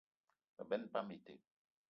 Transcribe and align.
Me 0.55 0.63
benn 0.69 0.83
pam 0.93 1.07
ite. 1.17 1.35